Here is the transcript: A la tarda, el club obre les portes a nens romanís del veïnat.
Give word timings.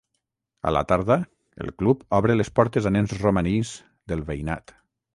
A 0.69 0.71
la 0.71 0.81
tarda, 0.91 1.17
el 1.67 1.71
club 1.83 2.03
obre 2.21 2.39
les 2.39 2.51
portes 2.61 2.91
a 2.91 2.95
nens 2.99 3.17
romanís 3.23 3.79
del 4.13 4.29
veïnat. 4.33 4.79